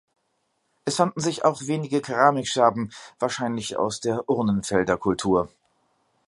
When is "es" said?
0.83-0.95